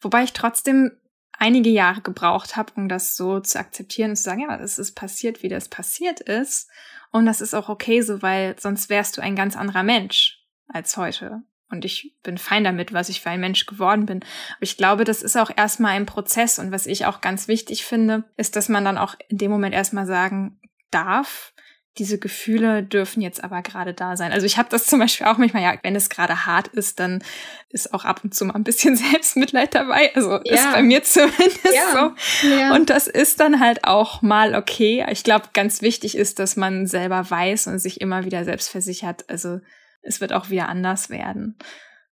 [0.00, 0.92] Wobei ich trotzdem
[1.32, 4.94] einige Jahre gebraucht habe, um das so zu akzeptieren und zu sagen, ja, es ist
[4.94, 6.68] passiert, wie das passiert ist.
[7.12, 10.96] Und das ist auch okay so, weil sonst wärst du ein ganz anderer Mensch als
[10.96, 11.42] heute.
[11.70, 14.18] Und ich bin fein damit, was ich für ein Mensch geworden bin.
[14.18, 16.58] Aber ich glaube, das ist auch erstmal ein Prozess.
[16.58, 19.74] Und was ich auch ganz wichtig finde, ist, dass man dann auch in dem Moment
[19.74, 20.58] erstmal sagen
[20.90, 21.52] darf,
[21.98, 24.32] diese Gefühle dürfen jetzt aber gerade da sein.
[24.32, 27.22] Also ich habe das zum Beispiel auch manchmal, ja, wenn es gerade hart ist, dann
[27.68, 30.14] ist auch ab und zu mal ein bisschen Selbstmitleid dabei.
[30.14, 30.54] Also ja.
[30.54, 32.14] ist bei mir zumindest ja.
[32.42, 32.48] so.
[32.48, 32.74] Ja.
[32.74, 35.04] Und das ist dann halt auch mal okay.
[35.10, 39.28] Ich glaube, ganz wichtig ist, dass man selber weiß und sich immer wieder selbst versichert.
[39.28, 39.60] Also
[40.02, 41.56] es wird auch wieder anders werden.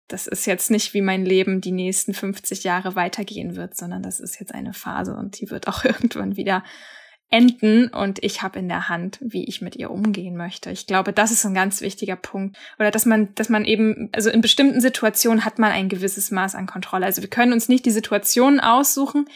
[0.08, 4.20] Das ist jetzt nicht wie mein Leben die nächsten 50 Jahre weitergehen wird, sondern das
[4.20, 6.62] ist jetzt eine Phase und die wird auch irgendwann wieder
[7.28, 10.70] enden und ich habe in der Hand, wie ich mit ihr umgehen möchte.
[10.70, 12.56] Ich glaube, das ist ein ganz wichtiger Punkt.
[12.78, 16.54] Oder dass man, dass man eben, also in bestimmten Situationen hat man ein gewisses Maß
[16.54, 17.04] an Kontrolle.
[17.04, 19.26] Also wir können uns nicht die Situationen aussuchen,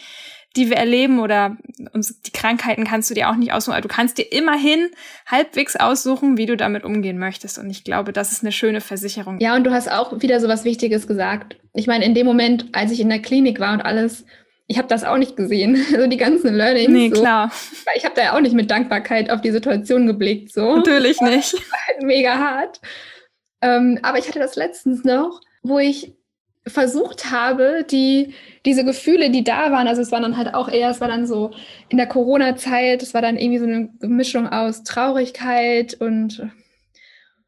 [0.55, 1.57] die wir erleben oder
[1.93, 3.73] uns, die Krankheiten kannst du dir auch nicht aussuchen.
[3.73, 4.89] Aber du kannst dir immerhin
[5.25, 7.57] halbwegs aussuchen, wie du damit umgehen möchtest.
[7.57, 9.39] Und ich glaube, das ist eine schöne Versicherung.
[9.39, 11.55] Ja, und du hast auch wieder so was Wichtiges gesagt.
[11.73, 14.25] Ich meine, in dem Moment, als ich in der Klinik war und alles
[14.71, 15.85] ich habe das auch nicht gesehen.
[15.93, 16.89] Also die ganzen Learnings.
[16.89, 17.19] Nee, so.
[17.21, 17.51] klar.
[17.95, 20.53] Ich habe da ja auch nicht mit Dankbarkeit auf die Situation geblickt.
[20.53, 20.77] So.
[20.77, 21.53] Natürlich nicht.
[21.53, 22.79] Halt mega hart.
[23.61, 26.13] Ähm, aber ich hatte das letztens noch, wo ich
[26.67, 28.33] versucht habe, die,
[28.65, 31.25] diese Gefühle, die da waren, also es war dann halt auch eher, es war dann
[31.25, 31.51] so
[31.89, 36.47] in der Corona-Zeit, es war dann irgendwie so eine Mischung aus Traurigkeit und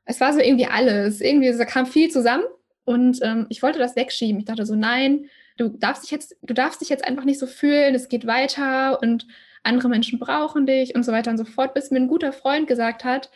[0.06, 1.22] es war so irgendwie alles.
[1.22, 2.44] Irgendwie, da kam viel zusammen
[2.86, 4.40] und ähm, ich wollte das wegschieben.
[4.40, 7.46] Ich dachte so, nein, du darfst dich jetzt, du darfst dich jetzt einfach nicht so
[7.46, 9.28] fühlen, es geht weiter und
[9.62, 12.68] andere Menschen brauchen dich und so weiter und so fort, bis mir ein guter Freund
[12.68, 13.30] gesagt hat,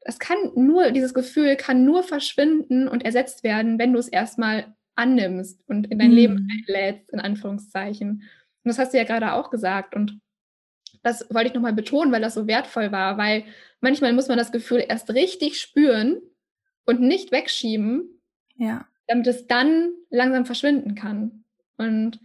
[0.00, 4.75] es kann nur, dieses Gefühl kann nur verschwinden und ersetzt werden, wenn du es erstmal
[4.96, 6.16] annimmst und in dein mhm.
[6.16, 8.10] Leben einlädst, in Anführungszeichen.
[8.10, 8.22] Und
[8.64, 9.94] das hast du ja gerade auch gesagt.
[9.94, 10.20] Und
[11.02, 13.44] das wollte ich nochmal betonen, weil das so wertvoll war, weil
[13.80, 16.20] manchmal muss man das Gefühl erst richtig spüren
[16.84, 18.20] und nicht wegschieben,
[18.56, 18.86] ja.
[19.06, 21.44] damit es dann langsam verschwinden kann.
[21.76, 22.18] Und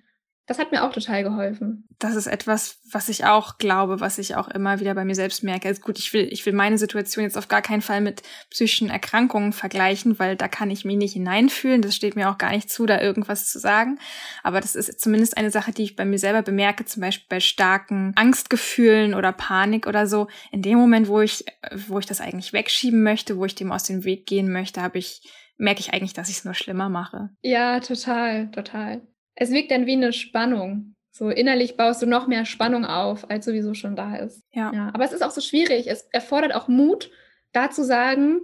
[0.51, 1.87] das hat mir auch total geholfen.
[1.97, 5.43] Das ist etwas, was ich auch glaube, was ich auch immer wieder bei mir selbst
[5.43, 5.69] merke.
[5.69, 8.89] Also gut, ich will, ich will meine Situation jetzt auf gar keinen Fall mit psychischen
[8.89, 11.81] Erkrankungen vergleichen, weil da kann ich mich nicht hineinfühlen.
[11.81, 13.97] Das steht mir auch gar nicht zu, da irgendwas zu sagen.
[14.43, 17.39] Aber das ist zumindest eine Sache, die ich bei mir selber bemerke, zum Beispiel bei
[17.39, 20.27] starken Angstgefühlen oder Panik oder so.
[20.51, 21.45] In dem Moment, wo ich,
[21.87, 24.97] wo ich das eigentlich wegschieben möchte, wo ich dem aus dem Weg gehen möchte, habe
[24.97, 25.21] ich
[25.57, 27.29] merke ich eigentlich, dass ich es nur schlimmer mache.
[27.43, 29.01] Ja, total, total
[29.35, 30.95] es wirkt dann wie eine Spannung.
[31.11, 34.43] So innerlich baust du noch mehr Spannung auf, als sowieso schon da ist.
[34.53, 34.71] Ja.
[34.73, 34.91] ja.
[34.93, 35.87] Aber es ist auch so schwierig.
[35.87, 37.11] Es erfordert auch Mut,
[37.51, 38.39] da zu sagen,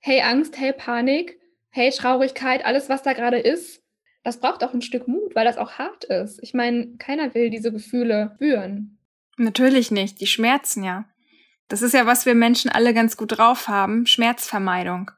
[0.00, 1.38] hey Angst, hey Panik,
[1.70, 3.82] hey Traurigkeit, alles, was da gerade ist,
[4.24, 6.42] das braucht auch ein Stück Mut, weil das auch hart ist.
[6.42, 8.98] Ich meine, keiner will diese Gefühle spüren.
[9.36, 10.20] Natürlich nicht.
[10.20, 11.04] Die schmerzen ja.
[11.68, 14.06] Das ist ja, was wir Menschen alle ganz gut drauf haben.
[14.06, 15.10] Schmerzvermeidung.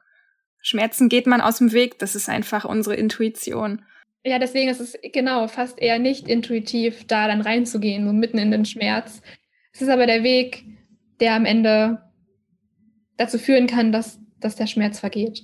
[0.61, 1.99] Schmerzen geht man aus dem Weg.
[1.99, 3.83] Das ist einfach unsere Intuition.
[4.23, 8.51] Ja, deswegen ist es genau fast eher nicht intuitiv, da dann reinzugehen, so mitten in
[8.51, 9.21] den Schmerz.
[9.73, 10.65] Es ist aber der Weg,
[11.19, 12.01] der am Ende
[13.15, 15.41] dazu führen kann, dass, dass der Schmerz vergeht.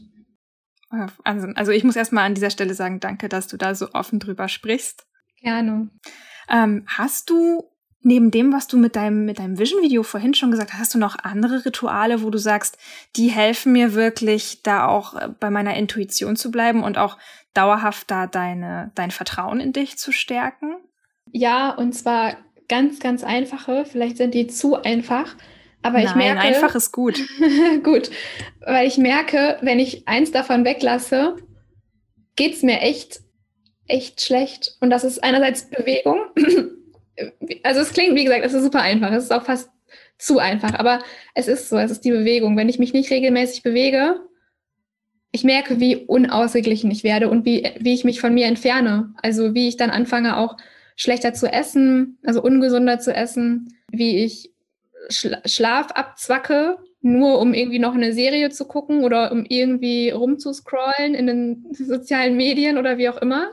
[1.24, 4.20] Also, also ich muss erstmal an dieser Stelle sagen, danke, dass du da so offen
[4.20, 5.08] drüber sprichst.
[5.42, 5.90] Gerne.
[6.50, 7.73] Ähm, hast du
[8.04, 11.00] neben dem, was du mit deinem, mit deinem Vision-Video vorhin schon gesagt hast, hast du
[11.00, 12.78] noch andere Rituale, wo du sagst,
[13.16, 17.18] die helfen mir wirklich, da auch äh, bei meiner Intuition zu bleiben und auch
[17.54, 20.76] dauerhaft da deine, dein Vertrauen in dich zu stärken?
[21.32, 22.38] Ja, und zwar
[22.68, 23.86] ganz, ganz einfache.
[23.86, 25.36] Vielleicht sind die zu einfach.
[25.82, 26.42] Aber Nein, ich merke.
[26.42, 27.20] einfach ist gut.
[27.84, 28.12] gut.
[28.62, 31.36] Weil ich merke, wenn ich eins davon weglasse,
[32.36, 33.22] geht's mir echt,
[33.88, 34.78] echt schlecht.
[34.82, 36.20] Und das ist einerseits Bewegung.
[37.63, 39.12] Also es klingt, wie gesagt, es ist super einfach.
[39.12, 39.69] Es ist auch fast
[40.17, 40.73] zu einfach.
[40.80, 40.99] Aber
[41.36, 42.58] es ist so, es ist die Bewegung.
[42.58, 44.19] Wenn ich mich nicht regelmäßig bewege,
[45.32, 49.13] ich merke, wie unausgeglichen ich werde und wie, wie ich mich von mir entferne.
[49.21, 50.58] Also wie ich dann anfange, auch
[50.95, 54.52] schlechter zu essen, also ungesunder zu essen, wie ich
[55.10, 61.15] Schla Schlaf abzwacke, nur um irgendwie noch eine Serie zu gucken oder um irgendwie rumzuscrollen
[61.15, 63.52] in den sozialen Medien oder wie auch immer.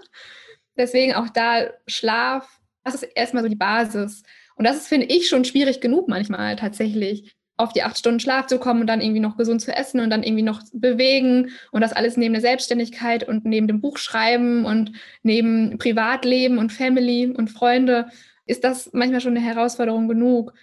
[0.76, 4.22] Deswegen auch da Schlaf, das ist erstmal so die Basis.
[4.56, 8.46] Und das ist, finde ich, schon schwierig genug manchmal tatsächlich auf die acht Stunden Schlaf
[8.46, 11.82] zu kommen und dann irgendwie noch gesund zu essen und dann irgendwie noch bewegen und
[11.82, 17.48] das alles neben der Selbstständigkeit und neben dem Buchschreiben und neben Privatleben und Family und
[17.48, 18.08] Freunde
[18.46, 20.54] ist das manchmal schon eine Herausforderung genug.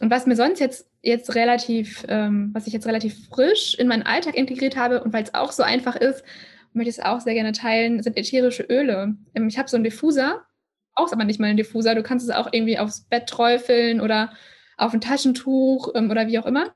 [0.00, 4.04] Und was mir sonst jetzt, jetzt relativ, ähm, was ich jetzt relativ frisch in meinen
[4.04, 6.24] Alltag integriert habe und weil es auch so einfach ist,
[6.72, 9.16] möchte ich es auch sehr gerne teilen, sind ätherische Öle.
[9.34, 10.42] Ähm, ich habe so einen Diffuser,
[10.98, 14.32] auch aber nicht mal einen Diffuser, du kannst es auch irgendwie aufs Bett träufeln oder
[14.76, 16.72] auf ein Taschentuch ähm, oder wie auch immer.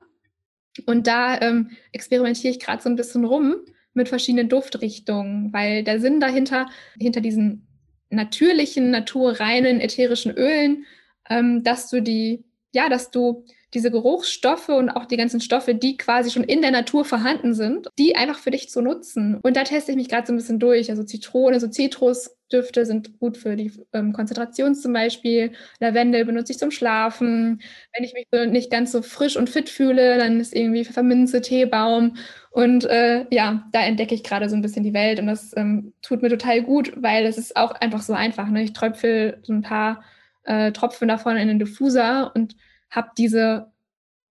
[0.85, 3.57] Und da ähm, experimentiere ich gerade so ein bisschen rum
[3.93, 6.67] mit verschiedenen Duftrichtungen, weil der Sinn dahinter,
[6.99, 7.67] hinter diesen
[8.09, 10.85] natürlichen, naturreinen, ätherischen Ölen,
[11.29, 15.97] ähm, dass du die, ja, dass du diese Geruchsstoffe und auch die ganzen Stoffe, die
[15.97, 19.39] quasi schon in der Natur vorhanden sind, die einfach für dich zu nutzen.
[19.41, 20.89] Und da teste ich mich gerade so ein bisschen durch.
[20.89, 25.53] Also Zitrone, so Zitrusdüfte sind gut für die ähm, Konzentration zum Beispiel.
[25.79, 27.61] Lavendel benutze ich zum Schlafen.
[27.95, 31.41] Wenn ich mich so nicht ganz so frisch und fit fühle, dann ist irgendwie Pfefferminze,
[31.41, 32.17] Teebaum.
[32.51, 35.93] Und äh, ja, da entdecke ich gerade so ein bisschen die Welt und das ähm,
[36.03, 38.47] tut mir total gut, weil es ist auch einfach so einfach.
[38.49, 38.63] Ne?
[38.63, 40.03] Ich tröpfel so ein paar
[40.43, 42.55] äh, Tropfen davon in den Diffuser und
[42.95, 43.71] habe diese,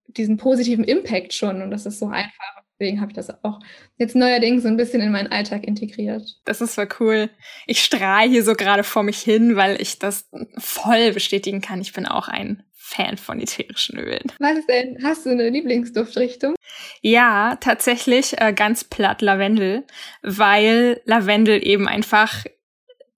[0.07, 2.63] diesen positiven Impact schon und das ist so einfach.
[2.79, 3.59] Deswegen habe ich das auch
[3.97, 6.23] jetzt neuerdings so ein bisschen in meinen Alltag integriert.
[6.43, 7.29] Das ist voll cool.
[7.67, 11.81] Ich strahle hier so gerade vor mich hin, weil ich das voll bestätigen kann.
[11.81, 14.31] Ich bin auch ein Fan von ätherischen Ölen.
[14.39, 14.97] Was ist denn?
[15.03, 16.55] Hast du eine Lieblingsduftrichtung?
[17.01, 19.85] Ja, tatsächlich äh, ganz platt Lavendel,
[20.21, 22.43] weil Lavendel eben einfach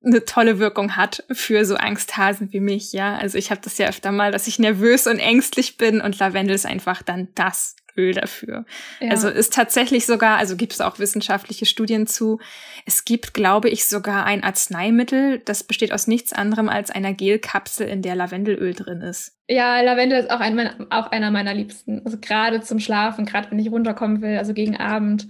[0.05, 3.15] eine tolle Wirkung hat für so Angsthasen wie mich, ja.
[3.17, 6.55] Also ich habe das ja öfter mal, dass ich nervös und ängstlich bin und Lavendel
[6.55, 8.65] ist einfach dann das Öl dafür.
[8.99, 9.11] Ja.
[9.11, 12.39] Also ist tatsächlich sogar, also gibt es auch wissenschaftliche Studien zu.
[12.85, 17.87] Es gibt, glaube ich, sogar ein Arzneimittel, das besteht aus nichts anderem als einer Gelkapsel,
[17.87, 19.37] in der Lavendelöl drin ist.
[19.47, 22.01] Ja, Lavendel ist auch, ein, auch einer meiner Liebsten.
[22.03, 25.27] Also gerade zum Schlafen, gerade wenn ich runterkommen will, also gegen Abend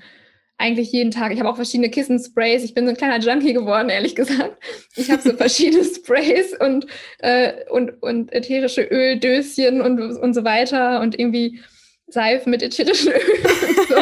[0.58, 1.34] eigentlich jeden Tag.
[1.34, 2.64] Ich habe auch verschiedene Kissensprays.
[2.64, 4.58] Ich bin so ein kleiner Junkie geworden, ehrlich gesagt.
[4.96, 6.86] Ich habe so verschiedene Sprays und,
[7.20, 11.60] äh, und, und ätherische Öldöschen und, und so weiter und irgendwie
[12.08, 13.96] Seifen mit ätherischen Öl und so.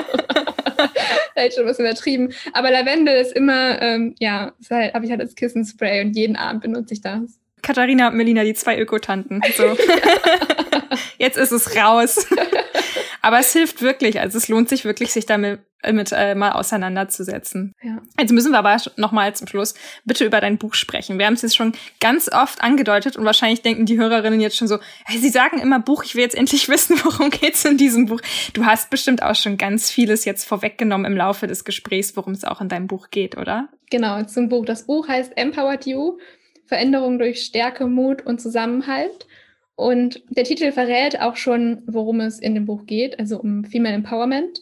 [1.33, 2.33] Vielleicht schon ein bisschen übertrieben.
[2.51, 6.61] Aber Lavendel ist immer, ähm, ja, halt, habe ich halt als Kissenspray und jeden Abend
[6.61, 7.39] benutze ich das.
[7.61, 9.41] Katharina und Melina, die zwei Ökotanten.
[9.55, 9.77] So.
[11.17, 12.27] Jetzt ist es raus.
[13.21, 14.19] Aber es hilft wirklich.
[14.19, 17.73] Also es lohnt sich wirklich, sich damit mit, äh, mal auseinanderzusetzen.
[17.81, 18.01] Ja.
[18.19, 19.73] Jetzt müssen wir aber noch mal zum Schluss
[20.05, 21.19] bitte über dein Buch sprechen.
[21.19, 24.67] Wir haben es jetzt schon ganz oft angedeutet und wahrscheinlich denken die Hörerinnen jetzt schon
[24.67, 28.05] so, hey, sie sagen immer Buch, ich will jetzt endlich wissen, worum geht's in diesem
[28.05, 28.21] Buch.
[28.53, 32.45] Du hast bestimmt auch schon ganz vieles jetzt vorweggenommen im Laufe des Gesprächs, worum es
[32.45, 33.69] auch in deinem Buch geht, oder?
[33.89, 34.65] Genau, zum Buch.
[34.65, 36.17] Das Buch heißt Empowered You,
[36.65, 39.27] Veränderung durch Stärke, Mut und Zusammenhalt.
[39.75, 43.95] Und der Titel verrät auch schon, worum es in dem Buch geht, also um Female
[43.95, 44.61] Empowerment.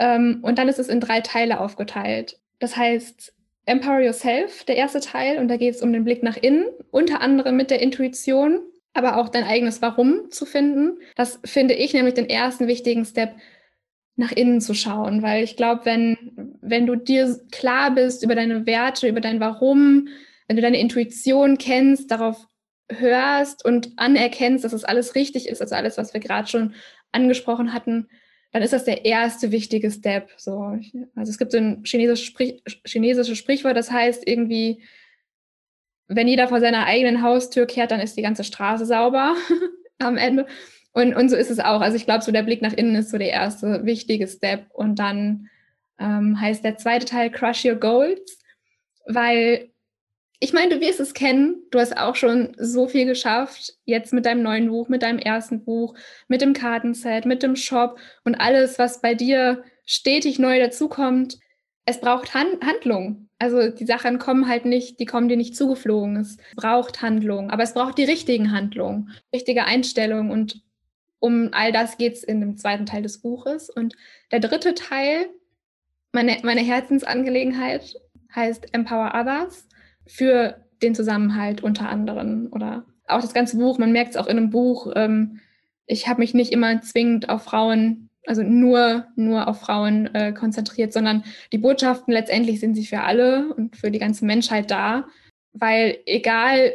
[0.00, 2.40] Ähm, und dann ist es in drei Teile aufgeteilt.
[2.58, 3.34] Das heißt,
[3.66, 7.20] Empower Yourself, der erste Teil, und da geht es um den Blick nach innen, unter
[7.20, 8.60] anderem mit der Intuition,
[8.94, 10.98] aber auch dein eigenes Warum zu finden.
[11.14, 13.34] Das finde ich nämlich den ersten wichtigen Step,
[14.16, 18.66] nach innen zu schauen, weil ich glaube, wenn, wenn du dir klar bist über deine
[18.66, 20.08] Werte, über dein Warum,
[20.46, 22.46] wenn du deine Intuition kennst, darauf
[22.90, 26.74] hörst und anerkennst, dass es das alles richtig ist, also alles, was wir gerade schon
[27.12, 28.08] angesprochen hatten,
[28.52, 30.30] dann ist das der erste wichtige Step.
[30.36, 30.76] So,
[31.14, 34.82] also es gibt so ein chinesisches, Sprich, chinesisches Sprichwort, das heißt irgendwie,
[36.08, 39.36] wenn jeder vor seiner eigenen Haustür kehrt, dann ist die ganze Straße sauber
[39.98, 40.46] am Ende.
[40.92, 41.80] Und, und so ist es auch.
[41.80, 44.66] Also ich glaube, so der Blick nach innen ist so der erste wichtige Step.
[44.72, 45.48] Und dann
[46.00, 48.40] ähm, heißt der zweite Teil Crush Your Goals,
[49.06, 49.69] weil
[50.42, 51.62] ich meine, du wirst es kennen.
[51.70, 53.74] Du hast auch schon so viel geschafft.
[53.84, 55.94] Jetzt mit deinem neuen Buch, mit deinem ersten Buch,
[56.28, 61.38] mit dem Kartenset, mit dem Shop und alles, was bei dir stetig neu dazukommt.
[61.84, 63.28] Es braucht Han Handlung.
[63.38, 66.16] Also die Sachen kommen halt nicht, die kommen dir nicht zugeflogen.
[66.16, 70.62] Es braucht Handlung, aber es braucht die richtigen Handlungen, richtige Einstellungen und
[71.18, 73.68] um all das geht es in dem zweiten Teil des Buches.
[73.68, 73.94] Und
[74.32, 75.28] der dritte Teil,
[76.12, 77.94] meine, meine Herzensangelegenheit,
[78.34, 79.66] heißt Empower Others
[80.10, 84.36] für den Zusammenhalt unter anderem oder auch das ganze Buch, man merkt es auch in
[84.36, 85.40] einem Buch, ähm,
[85.86, 90.92] ich habe mich nicht immer zwingend auf Frauen, also nur, nur auf Frauen äh, konzentriert,
[90.92, 95.06] sondern die Botschaften letztendlich sind sie für alle und für die ganze Menschheit da,
[95.52, 96.72] weil egal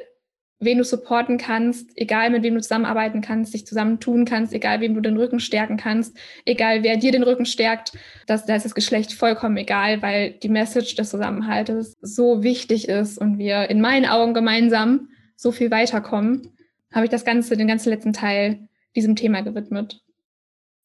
[0.59, 4.93] wen du supporten kannst, egal mit wem du zusammenarbeiten kannst, dich zusammentun kannst, egal wem
[4.93, 7.91] du den Rücken stärken kannst, egal wer dir den Rücken stärkt,
[8.25, 13.17] dass da ist das Geschlecht vollkommen egal, weil die Message des Zusammenhaltes so wichtig ist
[13.17, 16.53] und wir in meinen Augen gemeinsam so viel weiterkommen,
[16.93, 20.01] habe ich das Ganze, den ganzen letzten Teil diesem Thema gewidmet.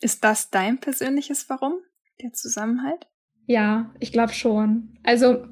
[0.01, 1.75] Ist das dein persönliches Warum,
[2.21, 3.07] der Zusammenhalt?
[3.47, 4.99] Ja, ich glaube schon.
[5.05, 5.47] Also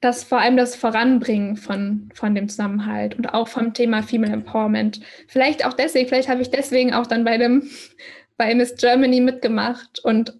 [0.00, 5.00] das vor allem das Voranbringen von, von dem Zusammenhalt und auch vom Thema Female Empowerment.
[5.26, 7.68] Vielleicht auch deswegen, vielleicht habe ich deswegen auch dann bei dem
[8.36, 10.34] bei Miss Germany mitgemacht und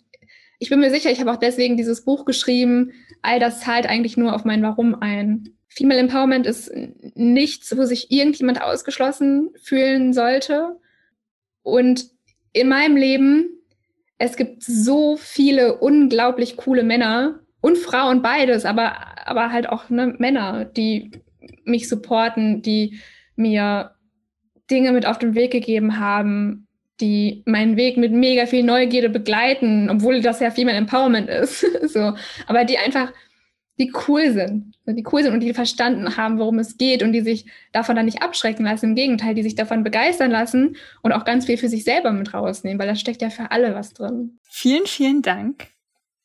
[0.59, 2.92] ich bin mir sicher, ich habe auch deswegen dieses Buch geschrieben.
[3.23, 5.51] All das zahlt eigentlich nur auf mein Warum ein.
[5.69, 6.73] Female Empowerment ist
[7.14, 10.79] nichts, wo sich irgendjemand ausgeschlossen fühlen sollte.
[11.62, 12.07] Und
[12.53, 13.51] in meinem Leben,
[14.16, 20.14] es gibt so viele unglaublich coole Männer und Frauen beides, aber aber halt auch ne,
[20.18, 21.11] Männer, die
[21.64, 23.00] mich supporten, die
[23.35, 23.90] mir
[24.70, 26.68] Dinge mit auf den Weg gegeben haben,
[27.00, 31.66] die meinen Weg mit mega viel Neugierde begleiten, obwohl das ja Female Empowerment ist.
[31.92, 32.14] so,
[32.46, 33.12] aber die einfach,
[33.81, 37.22] die cool sind, die cool sind und die verstanden haben, worum es geht und die
[37.22, 38.90] sich davon dann nicht abschrecken lassen.
[38.90, 42.33] Im Gegenteil, die sich davon begeistern lassen und auch ganz viel für sich selber mit
[42.33, 44.38] rausnehmen, weil da steckt ja für alle was drin.
[44.48, 45.76] Vielen, vielen Dank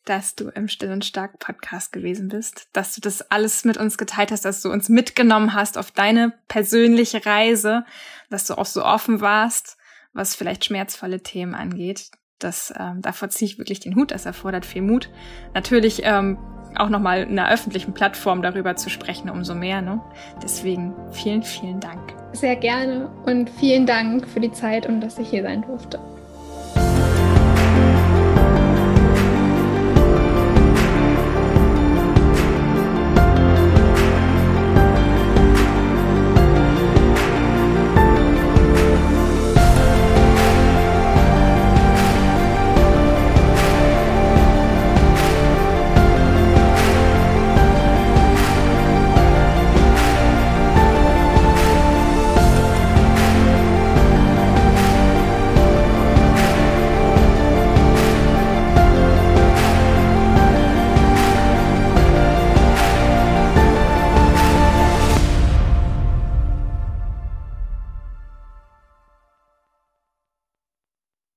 [0.06, 3.98] dass du im Still und Stark Podcast gewesen bist, dass du das alles mit uns
[3.98, 7.86] geteilt hast, dass du uns mitgenommen hast auf deine persönliche Reise,
[8.30, 9.78] dass du auch so offen warst,
[10.14, 12.10] was vielleicht schmerzvolle Themen angeht.
[12.40, 15.10] Das, ähm, davor ziehe ich wirklich den Hut, das erfordert viel Mut.
[15.54, 16.38] Natürlich ähm,
[16.76, 19.82] auch nochmal in einer öffentlichen Plattform darüber zu sprechen, umso mehr.
[19.82, 20.02] Ne?
[20.42, 22.16] Deswegen vielen, vielen Dank.
[22.34, 26.00] Sehr gerne und vielen Dank für die Zeit und dass ich hier sein durfte.